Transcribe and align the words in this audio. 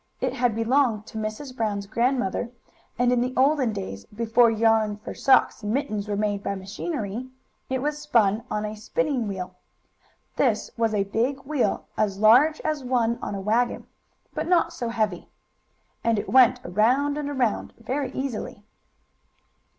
It 0.19 0.33
had 0.33 0.55
belonged 0.55 1.05
to 1.05 1.19
Mrs. 1.19 1.55
Brown's 1.55 1.85
grandmother, 1.85 2.49
and 2.97 3.11
in 3.11 3.21
the 3.21 3.35
olden 3.37 3.71
days, 3.71 4.03
before 4.07 4.49
yarn 4.49 4.97
for 4.97 5.13
socks 5.13 5.61
and 5.61 5.71
mittens 5.75 6.07
was 6.07 6.17
made 6.17 6.41
by 6.41 6.55
machinery, 6.55 7.29
it 7.69 7.83
was 7.83 7.99
spun 7.99 8.43
on 8.49 8.65
a 8.65 8.75
spinning 8.75 9.27
wheel. 9.27 9.53
This 10.37 10.71
was 10.75 10.95
a 10.95 11.03
big 11.03 11.41
wheel, 11.41 11.85
as 11.99 12.17
large 12.17 12.59
as 12.61 12.83
one 12.83 13.19
on 13.21 13.35
a 13.35 13.41
wagon, 13.41 13.85
but 14.33 14.47
not 14.47 14.73
so 14.73 14.89
heavy. 14.89 15.29
And 16.03 16.17
it 16.17 16.27
went 16.27 16.59
around 16.65 17.15
and 17.15 17.29
around, 17.29 17.73
very 17.77 18.11
easily. 18.11 18.63